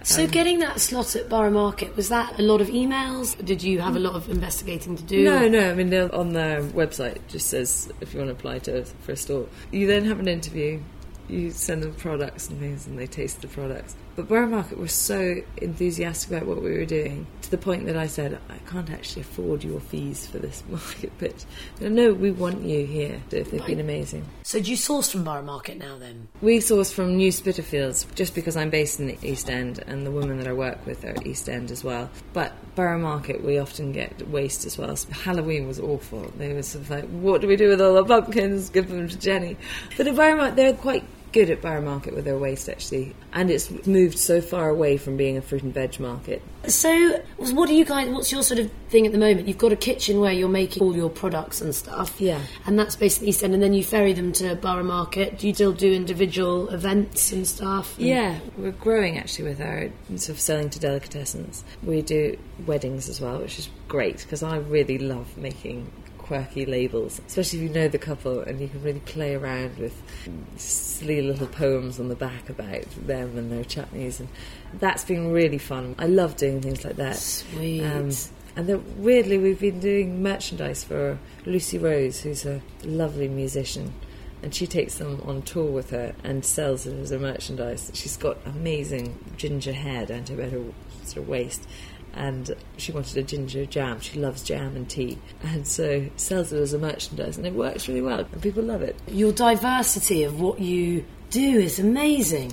So 0.05 0.27
getting 0.27 0.59
that 0.61 0.81
slot 0.81 1.15
at 1.15 1.29
Borough 1.29 1.51
Market 1.51 1.97
was 1.97 2.09
that 2.09 2.37
a 2.39 2.43
lot 2.43 2.61
of 2.61 2.67
emails? 2.69 3.37
Did 3.45 3.63
you 3.63 3.79
have 3.81 3.95
a 3.95 4.01
lot 4.01 4.15
of 4.15 4.29
investigating 4.29 4.97
to 4.97 5.03
do? 5.05 5.23
No, 5.23 5.47
no. 5.47 5.71
I 5.71 5.75
mean, 5.75 5.95
on 5.95 6.33
their 6.33 6.61
website 6.63 7.17
it 7.17 7.29
just 7.29 7.47
says 7.49 7.89
if 8.01 8.13
you 8.13 8.19
want 8.19 8.29
to 8.31 8.33
apply 8.35 8.59
to 8.61 8.85
for 8.85 9.13
a 9.13 9.17
store. 9.17 9.47
You 9.71 9.87
then 9.87 10.05
have 10.07 10.19
an 10.19 10.27
interview. 10.27 10.81
You 11.29 11.53
send 11.53 11.85
them 11.85 11.95
products 11.95 12.49
and 12.49 12.59
things, 12.59 12.87
and 12.89 12.99
they 12.99 13.07
taste 13.07 13.43
the 13.43 13.49
products. 13.49 13.95
But 14.15 14.29
Borough 14.29 14.47
Market 14.47 14.79
was 14.79 14.93
so 14.93 15.37
enthusiastic 15.57 16.31
about 16.31 16.47
what 16.47 16.63
we 16.63 16.73
were 16.73 16.85
doing 16.85 17.27
to 17.43 17.51
the 17.51 17.57
point 17.57 17.87
that 17.87 17.97
I 17.97 18.07
said, 18.07 18.39
I 18.51 18.59
can't 18.71 18.91
actually 18.91 19.23
afford 19.23 19.65
your 19.65 19.81
fees 19.81 20.27
for 20.27 20.39
this 20.39 20.63
market 20.69 21.17
pitch. 21.19 21.45
No, 21.81 22.13
we 22.13 22.31
want 22.31 22.63
you 22.63 22.85
here. 22.85 23.23
They've 23.31 23.51
been 23.67 23.81
amazing. 23.81 24.27
So 24.43 24.61
do 24.61 24.71
you 24.71 24.77
source 24.77 25.11
from 25.11 25.25
Borough 25.25 25.43
Market 25.43 25.79
now 25.79 25.97
then? 25.97 26.29
We 26.43 26.61
source 26.61 26.93
from 26.93 27.17
New 27.17 27.33
Spitalfields 27.33 28.07
just 28.15 28.35
because 28.35 28.57
I'm 28.57 28.71
based 28.71 29.01
in 29.01 29.07
the 29.07 29.19
East 29.23 29.49
End 29.49 29.83
and 29.87 30.05
the 30.05 30.11
women 30.11 30.37
that 30.39 30.47
I 30.47 30.53
work 30.53 30.85
with 30.85 31.05
are 31.05 31.15
East 31.25 31.49
End 31.49 31.71
as 31.71 31.83
well. 31.83 32.11
But 32.35 32.53
Borough 32.75 32.99
Market, 32.99 33.43
we 33.43 33.59
often 33.59 33.93
get 33.93 34.29
waste 34.29 34.67
as 34.67 34.77
well. 34.77 34.95
So 34.95 35.11
Halloween 35.13 35.67
was 35.67 35.81
awful. 35.81 36.33
They 36.37 36.53
were 36.53 36.63
sort 36.63 36.85
of 36.85 36.91
like, 36.91 37.09
what 37.09 37.41
do 37.41 37.47
we 37.47 37.57
do 37.57 37.69
with 37.69 37.81
all 37.81 37.95
the 37.95 38.05
pumpkins? 38.05 38.69
Give 38.69 38.89
them 38.89 39.09
to 39.09 39.19
Jenny. 39.19 39.57
But 39.97 40.07
at 40.07 40.17
Borough 40.17 40.37
Market, 40.37 40.57
they're 40.57 40.75
quite 40.75 41.05
good 41.33 41.51
at 41.51 41.61
Borough 41.63 41.81
Market 41.83 42.15
with 42.15 42.25
their 42.25 42.39
waste 42.39 42.69
actually. 42.69 43.15
And 43.33 43.51
it's 43.51 43.71
moved 43.87 44.19
so 44.19 44.41
far 44.41 44.69
away 44.69 44.97
from 44.99 45.17
being 45.17 45.37
a 45.37 45.43
fruit 45.43 45.63
and 45.63 45.73
veg 45.73 45.99
market. 45.99 46.43
So 46.69 47.21
what 47.39 47.67
do 47.67 47.75
you 47.75 47.85
guys? 47.85 48.09
What's 48.11 48.31
your 48.31 48.43
sort 48.43 48.61
of 48.61 48.71
thing 48.89 49.07
at 49.07 49.13
the 49.13 49.19
moment? 49.19 49.49
You've 49.49 49.59
got 49.59 49.73
a 49.73 49.77
kitchen 49.77 50.21
where 50.21 50.33
you're 50.33 50.49
making 50.49 50.83
all 50.83 50.95
your 50.95 51.11
products 51.11 51.61
and 51.61 51.75
stuff. 51.75 52.21
Yeah. 52.21 52.41
And 52.67 52.79
that's 52.79 52.95
based 52.95 53.19
in 53.19 53.25
the 53.25 53.31
East 53.31 53.43
End, 53.43 53.55
and 53.55 53.63
then 53.63 53.73
you 53.73 53.83
ferry 53.83 54.13
them 54.13 54.33
to 54.35 54.55
Borough 54.55 54.85
Market. 54.85 55.39
Do 55.39 55.49
you 55.49 55.55
still 55.55 55.73
do 55.73 55.93
individual 55.93 56.69
events 56.69 57.33
and 57.33 57.47
stuff? 57.47 57.97
And- 57.99 58.07
Yeah, 58.07 58.39
we're 58.57 58.71
growing 58.71 59.19
actually 59.19 59.49
with 59.49 59.61
our 59.61 59.91
sort 60.11 60.29
of 60.31 60.41
selling 60.41 60.71
to 60.71 60.79
delicatessens. 60.79 61.63
We 61.83 62.03
do 62.03 62.37
weddings 62.67 63.09
as 63.09 63.21
well, 63.21 63.39
which 63.39 63.59
is 63.59 63.69
great 63.89 64.19
because 64.19 64.43
I 64.43 64.59
really 64.59 64.99
love 64.99 65.37
making 65.37 65.91
quirky 66.23 66.65
labels, 66.65 67.21
especially 67.27 67.61
if 67.61 67.63
you 67.65 67.75
know 67.75 67.89
the 67.89 67.99
couple 67.99 68.41
and 68.41 68.61
you 68.61 68.69
can 68.69 68.83
really 68.83 69.01
play 69.01 69.35
around 69.35 69.77
with 69.79 70.01
silly 70.57 71.21
little 71.23 71.47
poems 71.47 71.99
on 72.01 72.09
the 72.09 72.17
back 72.17 72.49
about 72.49 72.85
them 73.07 73.37
and 73.37 73.51
their 73.51 73.65
chutneys, 73.65 74.21
and 74.21 74.29
that's 74.75 75.05
been 75.05 75.33
really 75.33 75.59
fun. 75.59 75.95
I 75.99 76.07
love 76.07 76.37
doing 76.37 76.61
things 76.61 76.85
like 76.85 76.97
that. 76.97 77.17
Sweet. 77.17 77.85
Um, 77.85 78.11
and 78.55 78.69
then 78.69 78.85
weirdly, 79.03 79.39
we've 79.39 79.61
been 79.61 79.81
doing 79.81 80.23
merchandise 80.23 80.85
for 80.85 81.19
Lucy 81.47 81.79
Rose, 81.79 82.21
who's 82.21 82.45
a 82.45 82.61
lovely 82.85 83.29
musician. 83.29 83.93
And 84.43 84.53
she 84.53 84.67
takes 84.67 84.99
them 84.99 85.23
on 85.25 85.43
tour 85.43 85.71
with 85.71 85.91
her 85.91 86.15
and 86.25 86.45
sells 86.45 86.85
it 86.85 86.99
as 86.99 87.13
a 87.13 87.19
merchandise. 87.19 87.93
She's 87.95 88.17
got 88.17 88.39
amazing 88.45 89.17
ginger 89.37 89.73
hair 89.73 90.05
down 90.05 90.25
to 90.25 90.35
about 90.35 90.51
her 90.51 90.65
sort 91.05 91.19
of 91.19 91.29
waist. 91.29 91.67
And 92.15 92.55
she 92.77 92.93
wanted 92.93 93.17
a 93.17 93.23
ginger 93.23 93.65
jam. 93.67 94.01
She 94.01 94.19
loves 94.19 94.43
jam 94.43 94.77
and 94.77 94.89
tea. 94.89 95.19
And 95.43 95.67
so 95.67 96.07
sells 96.17 96.53
it 96.53 96.61
as 96.61 96.73
a 96.73 96.79
merchandise. 96.79 97.37
And 97.39 97.47
it 97.47 97.55
works 97.55 97.89
really 97.89 98.03
well. 98.03 98.21
And 98.21 98.43
people 98.43 98.63
love 98.63 98.83
it. 98.83 98.97
Your 99.09 99.33
diversity 99.33 100.23
of 100.25 100.41
what 100.41 100.61
you 100.61 101.05
do 101.31 101.59
is 101.59 101.79
amazing. 101.79 102.53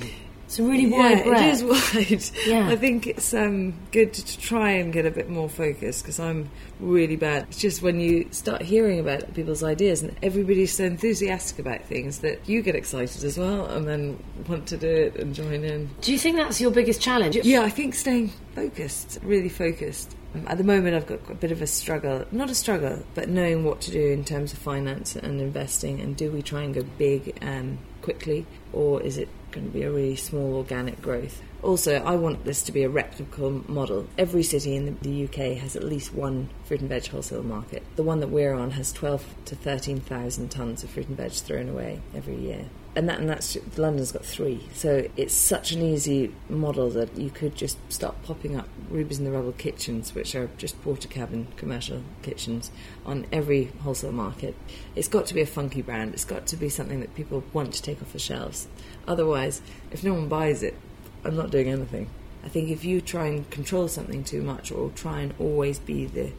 It's 0.49 0.57
a 0.57 0.63
really 0.63 0.87
wide 0.87 1.27
yeah, 1.27 1.45
it 1.45 1.53
is 1.53 1.63
wide. 1.63 2.47
Yeah. 2.47 2.69
I 2.69 2.75
think 2.75 3.05
it's 3.05 3.35
um, 3.35 3.75
good 3.91 4.13
to, 4.13 4.39
try 4.39 4.71
and 4.71 4.91
get 4.91 5.05
a 5.05 5.11
bit 5.11 5.29
more 5.29 5.47
focused 5.47 6.01
because 6.01 6.19
I'm 6.19 6.49
really 6.79 7.17
bad. 7.17 7.43
It's 7.49 7.59
just 7.59 7.83
when 7.83 7.99
you 7.99 8.27
start 8.31 8.63
hearing 8.63 8.99
about 8.99 9.31
people's 9.35 9.61
ideas 9.61 10.01
and 10.01 10.15
everybody's 10.23 10.75
so 10.75 10.85
enthusiastic 10.85 11.59
about 11.59 11.83
things 11.83 12.19
that 12.19 12.49
you 12.49 12.63
get 12.63 12.73
excited 12.73 13.23
as 13.23 13.37
well 13.37 13.67
and 13.67 13.87
then 13.87 14.23
want 14.47 14.65
to 14.69 14.77
do 14.77 14.87
it 14.87 15.17
and 15.17 15.35
join 15.35 15.63
in. 15.63 15.91
Do 16.01 16.11
you 16.11 16.17
think 16.17 16.37
that's 16.37 16.59
your 16.59 16.71
biggest 16.71 16.99
challenge? 16.99 17.35
Yeah, 17.35 17.61
I 17.61 17.69
think 17.69 17.93
staying 17.93 18.31
focused, 18.55 19.19
really 19.21 19.49
focused. 19.49 20.15
At 20.47 20.57
the 20.57 20.63
moment, 20.63 20.95
I've 20.95 21.05
got 21.05 21.29
a 21.29 21.35
bit 21.35 21.51
of 21.51 21.61
a 21.61 21.67
struggle. 21.67 22.25
Not 22.31 22.49
a 22.49 22.55
struggle, 22.55 23.03
but 23.13 23.29
knowing 23.29 23.65
what 23.65 23.81
to 23.81 23.91
do 23.91 24.07
in 24.07 24.25
terms 24.25 24.53
of 24.53 24.57
finance 24.57 25.15
and 25.15 25.41
investing. 25.41 26.01
And 26.01 26.17
do 26.17 26.31
we 26.31 26.41
try 26.41 26.63
and 26.63 26.73
go 26.73 26.81
big 26.97 27.37
um, 27.43 27.77
quickly, 28.09 28.45
or 28.73 29.01
is 29.01 29.17
it 29.17 29.29
going 29.51 29.67
to 29.67 29.73
be 29.73 29.83
a 29.83 29.91
really 29.91 30.15
small 30.15 30.55
organic 30.55 31.01
growth. 31.01 31.41
Also, 31.61 31.95
I 32.03 32.15
want 32.15 32.45
this 32.45 32.61
to 32.63 32.71
be 32.71 32.83
a 32.83 32.89
replicable 32.89 33.67
model. 33.67 34.07
Every 34.17 34.43
city 34.43 34.75
in 34.75 34.97
the 35.01 35.25
UK 35.25 35.57
has 35.57 35.75
at 35.75 35.83
least 35.83 36.13
one 36.13 36.49
fruit 36.65 36.79
and 36.79 36.89
veg 36.89 37.07
wholesale 37.07 37.43
market. 37.43 37.83
The 37.95 38.03
one 38.03 38.21
that 38.21 38.29
we're 38.29 38.53
on 38.53 38.71
has 38.71 38.93
12 38.93 39.25
to 39.45 39.55
13,000 39.55 40.49
tonnes 40.49 40.83
of 40.83 40.89
fruit 40.89 41.07
and 41.07 41.17
veg 41.17 41.31
thrown 41.31 41.69
away 41.69 42.01
every 42.15 42.35
year. 42.35 42.65
And 42.95 43.07
that 43.07 43.19
and 43.19 43.29
that's 43.29 43.55
London's 43.77 44.11
got 44.11 44.25
three, 44.25 44.67
so 44.73 45.07
it's 45.15 45.33
such 45.33 45.71
an 45.71 45.81
easy 45.81 46.33
model 46.49 46.89
that 46.89 47.15
you 47.15 47.29
could 47.29 47.55
just 47.55 47.77
start 47.91 48.21
popping 48.23 48.55
up 48.55 48.67
Rubies 48.89 49.19
in 49.19 49.25
the 49.25 49.31
Rubble 49.31 49.51
kitchens, 49.51 50.15
which 50.15 50.33
are 50.33 50.49
just 50.57 50.81
porter 50.81 51.07
Portakabin 51.07 51.55
commercial 51.55 52.01
kitchens, 52.23 52.71
on 53.05 53.27
every 53.31 53.65
wholesale 53.83 54.11
market. 54.11 54.55
It's 54.95 55.07
got 55.07 55.27
to 55.27 55.35
be 55.35 55.41
a 55.41 55.45
funky 55.45 55.83
brand. 55.83 56.13
It's 56.15 56.25
got 56.25 56.47
to 56.47 56.57
be 56.57 56.67
something 56.67 56.99
that 57.01 57.15
people 57.15 57.43
want 57.53 57.73
to 57.73 57.81
take 57.81 58.01
off 58.01 58.11
the 58.11 58.19
shelves. 58.19 58.67
Otherwise, 59.07 59.61
if 59.91 60.03
no 60.03 60.15
one 60.15 60.27
buys 60.27 60.63
it, 60.63 60.75
I'm 61.23 61.35
not 61.35 61.51
doing 61.51 61.69
anything. 61.69 62.09
I 62.43 62.49
think 62.49 62.69
if 62.69 62.83
you 62.83 63.01
try 63.01 63.27
and 63.27 63.49
control 63.49 63.87
something 63.87 64.23
too 64.23 64.41
much 64.41 64.71
or 64.71 64.89
try 64.91 65.21
and 65.21 65.33
always 65.39 65.77
be 65.77 66.05
the, 66.05 66.31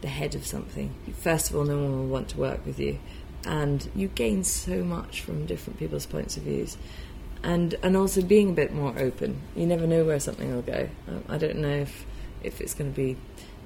the 0.00 0.08
head 0.08 0.34
of 0.34 0.46
something, 0.46 0.94
first 1.18 1.50
of 1.50 1.56
all, 1.56 1.64
no 1.64 1.76
one 1.76 1.98
will 1.98 2.06
want 2.06 2.28
to 2.30 2.38
work 2.38 2.64
with 2.64 2.78
you. 2.78 2.98
And 3.44 3.88
you 3.94 4.08
gain 4.08 4.44
so 4.44 4.82
much 4.82 5.20
from 5.20 5.46
different 5.46 5.78
people's 5.78 6.06
points 6.06 6.36
of 6.36 6.42
views. 6.42 6.76
And, 7.42 7.74
and 7.82 7.96
also 7.96 8.20
being 8.20 8.50
a 8.50 8.52
bit 8.52 8.72
more 8.72 8.98
open. 8.98 9.40
You 9.54 9.66
never 9.66 9.86
know 9.86 10.04
where 10.04 10.18
something 10.18 10.52
will 10.52 10.62
go. 10.62 10.88
Um, 11.06 11.24
I 11.28 11.38
don't 11.38 11.58
know 11.58 11.68
if, 11.68 12.04
if 12.42 12.60
it's 12.60 12.74
going 12.74 12.92
to 12.92 12.96
be 12.96 13.16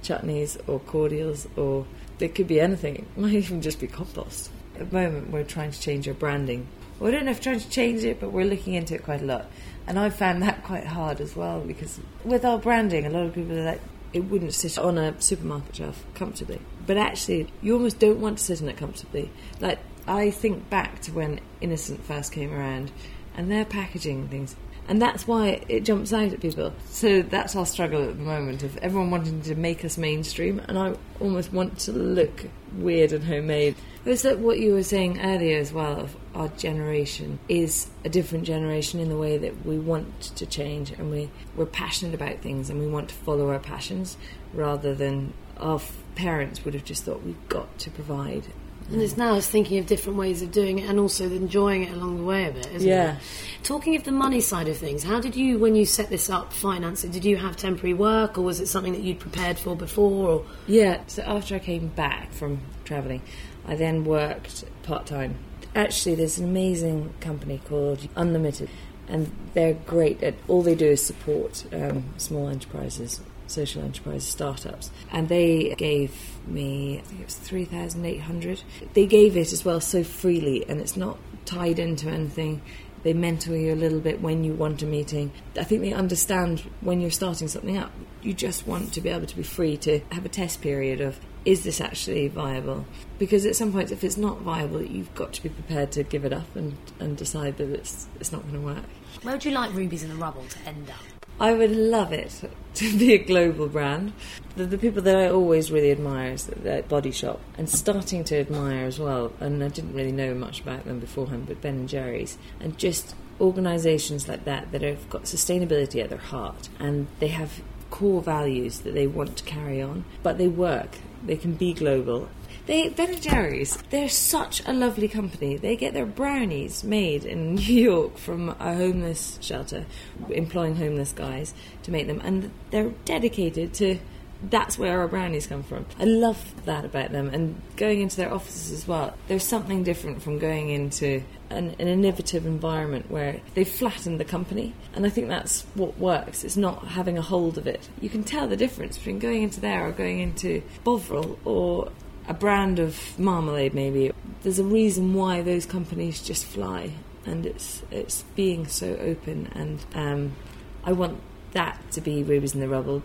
chutneys 0.03 0.61
or 0.69 0.81
cordials 0.81 1.47
or 1.57 1.87
it 2.21 2.35
could 2.35 2.49
be 2.49 2.61
anything. 2.61 2.97
It 2.97 3.17
might 3.17 3.33
even 3.33 3.63
just 3.63 3.81
be 3.81 3.87
compost. 3.87 4.51
At 4.79 4.91
the 4.91 4.97
moment, 4.97 5.31
we're 5.31 5.45
trying 5.45 5.71
to 5.71 5.81
change 5.81 6.09
our 6.09 6.15
branding. 6.15 6.67
I 7.03 7.11
don't 7.11 7.25
know 7.25 7.33
if 7.33 7.41
trying 7.41 7.59
to 7.59 7.69
change 7.69 8.05
it, 8.05 8.21
but 8.21 8.31
we're 8.31 8.45
looking 8.45 8.75
into 8.75 8.95
it 8.95 9.03
quite 9.03 9.23
a 9.23 9.25
lot. 9.25 9.47
And 9.87 9.99
I 9.99 10.11
found 10.11 10.43
that 10.43 10.63
quite 10.63 10.87
hard 10.87 11.21
as 11.21 11.35
well 11.35 11.61
because 11.61 11.99
with 12.25 12.45
our 12.45 12.59
branding, 12.59 13.07
a 13.07 13.11
lot 13.11 13.27
of 13.27 13.35
people 13.35 13.59
are 13.59 13.65
like, 13.65 13.81
it 14.13 14.21
wouldn't 14.21 14.55
sit 14.55 14.79
on 14.79 14.99
a 14.99 15.21
supermarket 15.21 15.77
shelf 15.77 16.05
comfortably. 16.15 16.61
But 16.87 16.97
actually, 16.97 17.53
you 17.61 17.75
almost 17.75 17.99
don't 17.99 18.21
want 18.21 18.39
to 18.39 18.45
sit 18.45 18.61
in 18.61 18.69
it 18.69 18.77
comfortably. 18.77 19.31
Like, 19.61 19.79
I 20.07 20.31
think 20.31 20.69
back 20.69 21.01
to 21.03 21.13
when 21.13 21.41
Innocent 21.61 22.05
first 22.05 22.33
came 22.33 22.53
around 22.53 22.91
and 23.35 23.51
their 23.51 23.65
packaging 23.65 24.29
things. 24.29 24.57
And 24.89 25.01
that's 25.01 25.29
why 25.29 25.65
it 25.69 25.85
jumps 25.85 26.13
out 26.13 26.33
at 26.33 26.41
people. 26.41 26.73
So 26.87 27.23
that's 27.23 27.55
our 27.55 27.67
struggle 27.67 28.03
at 28.03 28.19
the 28.19 28.25
moment 28.25 28.65
of 28.65 28.77
everyone 28.79 29.11
wanting 29.11 29.43
to 29.43 29.55
make 29.55 29.85
us 29.85 29.97
mainstream, 29.97 30.61
and 30.67 30.77
I 30.77 30.97
almost 31.21 31.53
want 31.53 31.79
to 31.81 31.93
look 31.93 32.47
weird 32.77 33.13
and 33.13 33.25
homemade. 33.25 33.77
It's 34.05 34.25
like 34.25 34.39
what 34.39 34.59
you 34.59 34.75
were 34.75 34.83
saying 34.83 35.21
earlier 35.21 35.59
as 35.59 35.73
well 35.73 36.01
of 36.01 36.17
our 36.35 36.49
generation 36.49 37.39
is 37.49 37.89
a 38.05 38.09
different 38.09 38.45
generation 38.45 38.99
in 38.99 39.09
the 39.09 39.17
way 39.17 39.39
that 39.39 39.65
we 39.65 39.79
want 39.79 40.21
to 40.23 40.47
change 40.47 40.91
and 40.91 41.13
we, 41.13 41.31
we're 41.55 41.67
passionate 41.67 42.13
about 42.13 42.41
things 42.41 42.69
and 42.69 42.81
we 42.81 42.89
want 42.89 43.11
to 43.11 43.15
follow 43.15 43.51
our 43.51 43.61
passions 43.61 44.17
rather 44.53 44.93
than 44.93 45.33
our 45.59 45.81
parents 46.15 46.65
would 46.65 46.75
have 46.75 46.85
just 46.85 47.05
thought 47.05 47.23
we've 47.23 47.49
got 47.49 47.79
to 47.79 47.91
provide 47.91 48.47
and 48.91 49.01
it's 49.01 49.17
now 49.17 49.37
it's 49.37 49.47
thinking 49.47 49.79
of 49.79 49.87
different 49.87 50.19
ways 50.19 50.43
of 50.43 50.53
doing 50.53 50.79
it 50.79 50.89
and 50.89 50.99
also 50.99 51.25
enjoying 51.25 51.85
it 51.85 51.93
along 51.93 52.19
the 52.19 52.25
way 52.25 52.47
of 52.47 52.57
it, 52.57 52.67
isn't 52.73 52.89
it? 52.89 52.93
Yeah. 52.93 53.17
it? 53.17 53.23
Talking 53.63 53.97
of 53.97 54.05
the 54.05 54.13
money 54.13 54.41
side 54.41 54.69
of 54.69 54.77
things, 54.77 55.03
how 55.03 55.21
did 55.21 55.37
you, 55.37 55.59
when 55.59 55.75
you 55.75 55.87
set 55.87 56.11
this 56.11 56.29
up, 56.29 56.53
finance 56.53 57.05
it? 57.05 57.13
Did 57.13 57.25
you 57.25 57.37
have 57.37 57.57
temporary 57.57 57.95
work 57.95 58.37
or 58.37 58.43
was 58.43 58.61
it 58.61 58.67
something 58.67 58.93
that 58.93 59.03
you'd 59.03 59.21
prepared 59.21 59.59
for 59.59 59.77
before? 59.77 60.29
Or 60.29 60.47
Yeah, 60.67 61.01
so 61.07 61.23
after 61.23 61.55
I 61.55 61.59
came 61.59 61.89
back 61.89 62.33
from 62.33 62.61
travelling, 62.85 63.23
I 63.67 63.77
then 63.77 64.05
worked 64.05 64.65
part 64.83 65.07
time. 65.07 65.37
Actually, 65.75 66.17
there's 66.17 66.39
an 66.39 66.45
amazing 66.45 67.15
company 67.21 67.63
called 67.67 68.07
Unlimited, 68.15 68.69
and 69.09 69.33
they're 69.55 69.73
great 69.73 70.23
at 70.23 70.35
all 70.49 70.63
they 70.63 70.75
do 70.75 70.89
is 70.89 71.05
support 71.05 71.65
um, 71.73 72.13
small 72.19 72.49
enterprises, 72.49 73.21
social 73.47 73.83
enterprise 73.83 74.27
startups. 74.27 74.91
And 75.11 75.29
they 75.29 75.75
gave 75.77 76.15
me, 76.47 76.99
I 76.99 77.03
think 77.03 77.21
it 77.21 77.27
was 77.27 77.35
3,800. 77.37 78.63
They 78.95 79.07
gave 79.07 79.37
it 79.37 79.53
as 79.53 79.65
well 79.65 79.81
so 79.81 80.05
freely, 80.05 80.69
and 80.69 80.81
it's 80.81 80.97
not 80.97 81.19
tied 81.45 81.79
into 81.79 82.09
anything. 82.09 82.63
They 83.03 83.13
mentor 83.13 83.57
you 83.57 83.75
a 83.75 83.75
little 83.75 84.01
bit 84.01 84.21
when 84.21 84.45
you 84.45 84.55
want 84.55 84.83
a 84.83 84.87
meeting. 84.87 85.33
I 85.59 85.65
think 85.65 85.83
they 85.83 85.93
understand 85.93 86.61
when 86.81 87.01
you're 87.01 87.11
starting 87.11 87.49
something 87.49 87.77
up. 87.77 87.91
You 88.23 88.33
just 88.33 88.67
want 88.67 88.93
to 88.95 89.01
be 89.01 89.09
able 89.09 89.27
to 89.27 89.37
be 89.37 89.43
free 89.43 89.77
to 89.79 90.01
have 90.13 90.25
a 90.25 90.29
test 90.29 90.61
period 90.61 91.01
of 91.01 91.19
is 91.45 91.65
this 91.65 91.81
actually 91.81 92.29
viable? 92.29 92.87
Because 93.19 93.45
at 93.47 93.57
some 93.57 93.73
point, 93.73 93.91
if 93.91 94.05
it's 94.05 94.17
not 94.17 94.41
viable, 94.43 94.83
you've 94.83 95.13
got 95.15 95.33
to 95.35 95.43
be 95.43 95.49
prepared 95.49 95.91
to 95.93 96.05
give 96.05 96.25
it 96.25 96.33
up 96.33 96.55
and, 96.55 96.77
and 97.01 97.17
decide 97.17 97.57
that 97.57 97.71
it's 97.71 98.07
it's 98.21 98.31
not 98.33 98.43
going 98.43 98.55
to 98.55 98.61
work. 98.61 98.85
where 99.23 99.35
would 99.35 99.45
you 99.45 99.51
like 99.51 99.73
Rubies 99.75 100.05
in 100.05 100.11
the 100.11 100.17
Rubble 100.17 100.45
to 100.49 100.59
end 100.69 100.89
up? 100.91 101.12
I 101.43 101.55
would 101.55 101.73
love 101.73 102.13
it 102.13 102.41
to 102.75 102.97
be 102.97 103.15
a 103.15 103.19
global 103.19 103.67
brand. 103.67 104.13
The, 104.55 104.65
the 104.65 104.79
people 104.79 105.03
that 105.03 105.17
I 105.17 105.29
always 105.29 105.73
really 105.73 105.91
admire 105.91 106.35
is 106.35 106.47
the 106.47 106.85
Body 106.89 107.11
Shop, 107.11 107.41
and 107.59 107.69
starting 107.69 108.23
to 108.25 108.39
admire 108.39 108.87
as 108.87 109.01
well. 109.01 109.33
And 109.41 109.63
I 109.65 109.67
didn't 109.67 109.93
really 109.93 110.13
know 110.13 110.35
much 110.35 110.61
about 110.61 110.85
them 110.85 111.01
beforehand, 111.01 111.47
but 111.49 111.61
Ben 111.61 111.75
and 111.75 111.89
Jerry's, 111.89 112.39
and 112.61 112.79
just 112.79 113.17
organisations 113.41 114.29
like 114.29 114.45
that 114.45 114.71
that 114.71 114.83
have 114.83 115.11
got 115.11 115.25
sustainability 115.25 116.01
at 116.01 116.11
their 116.11 116.19
heart, 116.19 116.69
and 116.79 117.09
they 117.19 117.29
have 117.29 117.61
core 117.91 118.23
values 118.23 118.81
that 118.83 118.95
they 118.95 119.09
want 119.09 119.37
to 119.39 119.45
carry 119.45 119.83
on, 119.83 120.05
but 120.23 120.39
they 120.39 120.47
work. 120.47 120.99
They 121.27 121.37
can 121.37 121.55
be 121.55 121.75
global. 121.75 122.29
They 122.67 122.89
Ben 122.91 123.11
and 123.11 123.23
Jerry's. 123.23 123.77
They're 123.91 124.09
such 124.09 124.63
a 124.67 124.73
lovely 124.73 125.09
company. 125.09 125.57
They 125.57 125.75
get 125.75 125.95
their 125.95 126.07
brownies 126.07 126.85
made 126.85 127.25
in 127.25 127.55
New 127.57 127.75
York 127.75 128.17
from 128.17 128.51
a 128.51 128.75
homeless 128.75 129.39
shelter, 129.41 129.85
employing 130.31 130.77
homeless 130.77 131.13
guys 131.13 131.55
to 131.83 131.91
make 131.91 132.07
them, 132.07 132.21
and 132.23 132.51
they're 132.71 132.91
dedicated 133.05 133.75
to. 133.75 133.99
That's 134.45 134.77
where 134.77 135.01
our 135.01 135.07
brownies 135.07 135.47
come 135.47 135.63
from. 135.63 135.87
I 136.01 136.05
love 136.05 136.65
that 136.65 136.85
about 136.85 137.13
them, 137.13 137.29
and 137.29 137.61
going 137.77 138.01
into 138.01 138.17
their 138.17 138.33
offices 138.33 138.73
as 138.73 138.89
well. 138.89 139.15
There's 139.29 139.45
something 139.45 139.85
different 139.85 140.21
from 140.21 140.41
going 140.41 140.69
into 140.71 141.23
an, 141.51 141.77
an 141.79 141.87
innovative 141.87 142.45
environment 142.45 143.09
where 143.09 143.41
they've 143.55 143.69
flattened 143.69 144.19
the 144.19 144.25
company, 144.25 144.75
and 144.95 145.07
I 145.07 145.11
think 145.11 145.29
that's 145.29 145.63
what 145.75 145.97
works. 145.97 146.43
It's 146.43 146.57
not 146.57 146.89
having 146.89 147.19
a 147.19 147.23
hold 147.23 147.57
of 147.57 147.69
it. 147.69 147.89
You 148.01 148.09
can 148.09 148.25
tell 148.25 148.49
the 148.49 148.57
difference 148.57 148.99
between 148.99 149.21
going 149.21 149.45
into 149.45 149.61
there 149.61 149.87
or 149.87 149.93
going 149.93 150.19
into 150.19 150.63
Bovril 150.83 151.39
or 151.45 151.93
a 152.29 152.35
brand 152.35 152.79
of 152.79 153.19
marmalade 153.19 153.75
maybe. 153.75 154.13
There's 154.43 154.59
a 154.59 154.65
reason 154.65 155.15
why 155.15 155.43
those 155.43 155.67
companies 155.67 156.23
just 156.23 156.45
fly 156.45 156.93
and 157.25 157.47
it's 157.47 157.83
it's 157.91 158.23
being 158.35 158.67
so 158.67 158.97
open 158.97 159.51
and 159.55 159.85
um, 159.95 160.37
I 160.85 160.93
want 160.93 161.21
that 161.53 161.79
to 161.93 162.01
be 162.01 162.23
Rubies 162.23 162.55
in 162.55 162.61
the 162.61 162.69
Rubble 162.69 163.03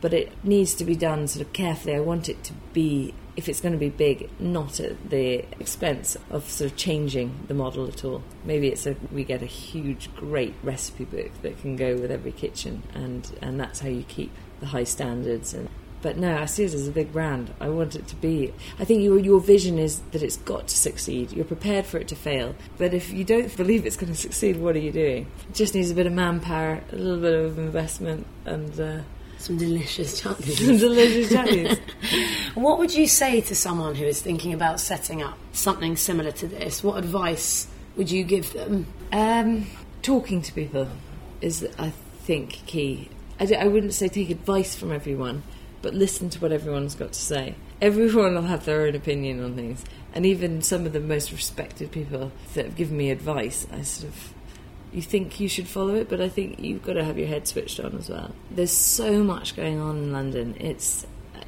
but 0.00 0.14
it 0.14 0.32
needs 0.44 0.74
to 0.74 0.84
be 0.84 0.94
done 0.94 1.26
sort 1.26 1.44
of 1.44 1.52
carefully. 1.52 1.94
I 1.94 2.00
want 2.00 2.28
it 2.28 2.44
to 2.44 2.52
be 2.72 3.14
if 3.36 3.48
it's 3.48 3.60
going 3.60 3.72
to 3.72 3.78
be 3.78 3.88
big 3.88 4.28
not 4.40 4.80
at 4.80 5.10
the 5.10 5.44
expense 5.60 6.16
of 6.30 6.48
sort 6.48 6.70
of 6.70 6.76
changing 6.76 7.44
the 7.46 7.54
model 7.54 7.86
at 7.86 8.04
all. 8.04 8.22
Maybe 8.44 8.68
it's 8.68 8.86
a 8.86 8.96
we 9.12 9.24
get 9.24 9.42
a 9.42 9.46
huge 9.46 10.14
great 10.14 10.54
recipe 10.62 11.04
book 11.04 11.30
that 11.42 11.60
can 11.60 11.76
go 11.76 11.96
with 11.96 12.10
every 12.10 12.32
kitchen 12.32 12.82
and 12.94 13.30
and 13.42 13.58
that's 13.58 13.80
how 13.80 13.88
you 13.88 14.04
keep 14.04 14.32
the 14.60 14.66
high 14.66 14.84
standards 14.84 15.54
and 15.54 15.68
but 16.02 16.16
no, 16.16 16.38
I 16.38 16.46
see 16.46 16.64
it 16.64 16.74
as 16.74 16.86
a 16.86 16.92
big 16.92 17.12
brand. 17.12 17.52
I 17.60 17.68
want 17.68 17.96
it 17.96 18.06
to 18.08 18.16
be. 18.16 18.52
I 18.78 18.84
think 18.84 19.02
your 19.02 19.18
your 19.18 19.40
vision 19.40 19.78
is 19.78 20.00
that 20.12 20.22
it's 20.22 20.36
got 20.38 20.68
to 20.68 20.76
succeed. 20.76 21.32
You're 21.32 21.44
prepared 21.44 21.86
for 21.86 21.98
it 21.98 22.08
to 22.08 22.16
fail. 22.16 22.54
But 22.76 22.94
if 22.94 23.12
you 23.12 23.24
don't 23.24 23.54
believe 23.56 23.84
it's 23.86 23.96
going 23.96 24.12
to 24.12 24.18
succeed, 24.18 24.56
what 24.58 24.76
are 24.76 24.80
you 24.80 24.92
doing? 24.92 25.26
It 25.48 25.54
just 25.54 25.74
needs 25.74 25.90
a 25.90 25.94
bit 25.94 26.06
of 26.06 26.12
manpower, 26.12 26.82
a 26.92 26.96
little 26.96 27.20
bit 27.20 27.34
of 27.34 27.58
investment, 27.58 28.26
and 28.44 28.80
uh, 28.80 29.00
Some 29.38 29.56
delicious 29.58 30.20
chutneys. 30.20 30.58
some 30.66 30.76
delicious 30.78 31.32
chutneys. 31.32 31.78
what 32.54 32.78
would 32.78 32.94
you 32.94 33.06
say 33.06 33.40
to 33.42 33.54
someone 33.54 33.94
who 33.94 34.04
is 34.04 34.20
thinking 34.20 34.52
about 34.52 34.80
setting 34.80 35.22
up 35.22 35.38
something 35.52 35.96
similar 35.96 36.30
to 36.32 36.46
this? 36.46 36.82
What 36.84 36.98
advice 36.98 37.66
would 37.96 38.10
you 38.10 38.24
give 38.24 38.52
them? 38.52 38.86
Um, 39.12 39.66
talking 40.02 40.42
to 40.42 40.52
people 40.52 40.88
is, 41.40 41.66
I 41.78 41.90
think, 42.24 42.50
key. 42.66 43.08
I, 43.40 43.46
d- 43.46 43.56
I 43.56 43.66
wouldn't 43.66 43.94
say 43.94 44.08
take 44.08 44.30
advice 44.30 44.74
from 44.76 44.90
everyone, 44.92 45.42
but 45.88 45.94
listen 45.94 46.28
to 46.28 46.38
what 46.40 46.52
everyone's 46.52 46.94
got 46.94 47.12
to 47.12 47.18
say. 47.18 47.54
Everyone 47.80 48.34
will 48.34 48.42
have 48.42 48.66
their 48.66 48.82
own 48.82 48.94
opinion 48.94 49.42
on 49.42 49.54
things, 49.54 49.82
and 50.12 50.26
even 50.26 50.60
some 50.60 50.84
of 50.84 50.92
the 50.92 51.00
most 51.00 51.32
respected 51.32 51.90
people 51.90 52.30
that 52.52 52.66
have 52.66 52.76
given 52.76 52.98
me 52.98 53.10
advice, 53.10 53.66
I 53.72 53.80
sort 53.80 54.12
of. 54.12 54.34
You 54.92 55.00
think 55.00 55.40
you 55.40 55.48
should 55.48 55.66
follow 55.66 55.94
it, 55.94 56.10
but 56.10 56.20
I 56.20 56.28
think 56.28 56.60
you've 56.60 56.84
got 56.84 56.92
to 56.94 57.04
have 57.04 57.16
your 57.16 57.28
head 57.28 57.48
switched 57.48 57.80
on 57.80 57.96
as 57.96 58.10
well. 58.10 58.32
There's 58.50 58.70
so 58.70 59.24
much 59.24 59.56
going 59.56 59.80
on 59.80 59.96
in 59.96 60.12
London. 60.12 60.56
It's 60.60 61.06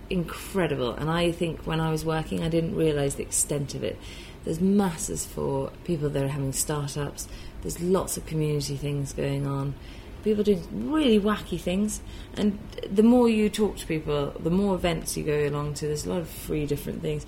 incredible. 0.09 0.93
And 0.95 1.11
I 1.11 1.33
think 1.33 1.67
when 1.67 1.79
I 1.79 1.91
was 1.91 2.03
working, 2.03 2.43
I 2.43 2.49
didn't 2.49 2.75
realise 2.75 3.17
the 3.17 3.25
extent 3.25 3.75
of 3.75 3.85
it. 3.85 3.99
There's 4.45 4.61
masses 4.61 5.27
for 5.27 5.71
people 5.85 6.09
that 6.09 6.25
are 6.25 6.29
having 6.29 6.55
startups. 6.55 7.29
There's 7.61 7.79
lots 7.79 8.17
of 8.17 8.25
community 8.25 8.79
things 8.79 9.13
going 9.13 9.47
on. 9.47 9.75
People 10.23 10.45
doing 10.45 10.91
really 10.91 11.19
wacky 11.21 11.59
things. 11.59 12.01
And 12.35 12.59
the 12.89 13.03
more 13.03 13.29
you 13.29 13.49
talk 13.49 13.77
to 13.79 13.87
people, 13.87 14.35
the 14.39 14.51
more 14.51 14.75
events 14.75 15.17
you 15.17 15.25
go 15.25 15.47
along 15.47 15.75
to. 15.75 15.87
There's 15.87 16.07
a 16.07 16.11
lot 16.11 16.21
of 16.21 16.29
free 16.29 16.67
different 16.67 17.03
things. 17.03 17.27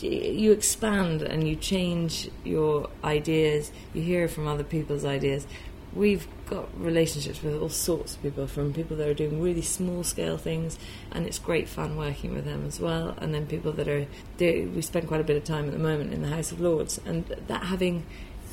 You 0.00 0.52
expand 0.52 1.22
and 1.22 1.46
you 1.46 1.56
change 1.56 2.30
your 2.44 2.88
ideas. 3.04 3.72
You 3.92 4.02
hear 4.02 4.28
from 4.28 4.46
other 4.46 4.64
people's 4.64 5.04
ideas. 5.04 5.46
we've 5.92 6.26
got 6.46 6.68
relationships 6.80 7.42
with 7.42 7.60
all 7.60 7.68
sorts 7.68 8.14
of 8.14 8.22
people, 8.22 8.46
from 8.46 8.72
people 8.72 8.96
that 8.96 9.08
are 9.08 9.14
doing 9.14 9.40
really 9.40 9.62
small 9.62 10.04
scale 10.04 10.36
things, 10.36 10.78
and 11.12 11.26
it's 11.26 11.38
great 11.38 11.68
fun 11.68 11.96
working 11.96 12.34
with 12.34 12.44
them 12.44 12.64
as 12.66 12.80
well. 12.80 13.14
And 13.18 13.34
then 13.34 13.46
people 13.46 13.72
that 13.72 13.88
are, 13.88 14.06
we 14.38 14.82
spend 14.82 15.08
quite 15.08 15.20
a 15.20 15.24
bit 15.24 15.36
of 15.36 15.44
time 15.44 15.66
at 15.66 15.72
the 15.72 15.78
moment 15.78 16.12
in 16.12 16.22
the 16.22 16.28
House 16.28 16.52
of 16.52 16.60
Lords, 16.60 17.00
and 17.04 17.26
that 17.48 17.64
having 17.64 18.06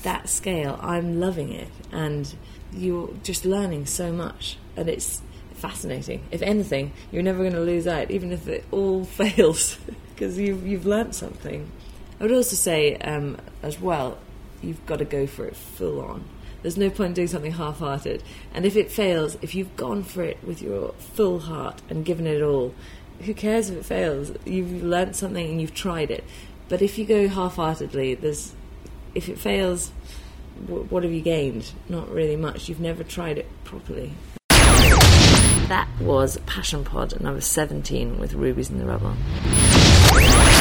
that 0.04 0.30
scale, 0.30 0.80
I'm 0.82 1.20
loving 1.20 1.52
it, 1.52 1.70
and 1.92 2.36
you're 2.74 3.10
just 3.24 3.46
learning 3.46 3.86
so 3.86 4.12
much, 4.12 4.58
and 4.76 4.90
it's 4.90 5.22
fascinating. 5.54 6.24
If 6.32 6.42
anything, 6.42 6.92
you're 7.12 7.24
never 7.24 7.40
going 7.40 7.54
to 7.54 7.62
lose 7.62 7.88
out, 7.88 8.12
even 8.12 8.32
if 8.32 8.48
it 8.48 8.66
all 8.72 9.06
fails, 9.20 9.78
because 10.14 10.38
you've 10.38 10.66
you've 10.66 10.86
learnt 10.86 11.16
something. 11.16 11.72
I 12.20 12.24
would 12.24 12.32
also 12.32 12.56
say 12.56 12.98
um, 12.98 13.38
as 13.62 13.80
well, 13.80 14.18
you've 14.62 14.84
got 14.86 15.00
to 15.00 15.06
go 15.06 15.28
for 15.28 15.46
it 15.46 15.56
full 15.56 16.02
on. 16.02 16.24
There's 16.64 16.78
no 16.78 16.90
point 16.90 17.16
doing 17.16 17.28
something 17.28 17.52
half-hearted. 17.52 18.24
And 18.54 18.66
if 18.66 18.76
it 18.76 18.92
fails, 18.92 19.38
if 19.44 19.54
you've 19.54 19.76
gone 19.76 20.04
for 20.04 20.24
it 20.24 20.44
with 20.44 20.62
your 20.62 20.94
full 21.14 21.40
heart 21.40 21.82
and 21.90 22.04
given 22.04 22.26
it 22.26 22.42
all, 22.42 22.74
who 23.22 23.34
cares 23.34 23.70
if 23.70 23.78
it 23.78 23.86
fails? 23.86 24.32
You've 24.46 24.84
learnt 24.84 25.16
something 25.16 25.48
and 25.48 25.62
you've 25.62 25.74
tried 25.74 26.12
it. 26.12 26.24
But 26.70 26.82
if 26.82 26.98
you 26.98 27.06
go 27.06 27.28
half-heartedly, 27.28 28.16
there's 28.16 28.54
if 29.16 29.30
it 29.30 29.40
fails, 29.40 29.92
what 30.68 31.04
have 31.04 31.12
you 31.12 31.22
gained? 31.22 31.72
Not 31.90 32.10
really 32.10 32.36
much. 32.36 32.70
You've 32.70 32.80
never 32.80 33.04
tried 33.04 33.38
it 33.38 33.48
properly. 33.64 34.14
That 35.68 35.88
was 36.00 36.38
Passion 36.46 36.84
Pod 36.84 37.20
number 37.20 37.42
17 37.42 38.20
with 38.20 38.34
Rubies 38.34 38.70
in 38.70 38.80
the 38.80 38.86
Rubble. 38.86 39.16